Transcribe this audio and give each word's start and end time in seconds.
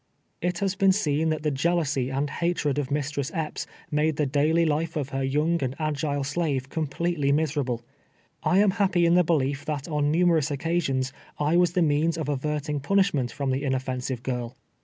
It 0.41 0.57
has 0.57 0.73
been 0.73 0.91
seen 0.93 1.29
that 1.29 1.43
tlie 1.43 1.53
jealousy 1.53 2.09
and 2.09 2.27
hatred 2.27 2.79
of 2.79 2.87
!R[istress 2.89 3.29
Epps 3.35 3.67
made 3.91 4.15
tlie 4.15 4.31
daily 4.31 4.65
life 4.65 4.95
of 4.95 5.11
liur 5.11 5.31
young 5.31 5.61
and 5.63 5.75
agile 5.77 6.23
slave 6.23 6.69
completely 6.69 7.31
miserable. 7.31 7.83
I 8.41 8.57
am 8.57 8.71
happy 8.71 9.05
in 9.05 9.13
the 9.13 9.23
belief 9.23 9.63
that 9.65 9.87
on 9.87 10.09
numerous 10.11 10.49
occasions 10.49 11.13
I 11.37 11.55
was 11.55 11.73
the 11.73 11.83
means 11.83 12.17
of 12.17 12.29
averting 12.29 12.79
punishment 12.79 13.31
from 13.31 13.51
the 13.51 13.61
inoft'ensive 13.61 14.23
girl. 14.23 14.57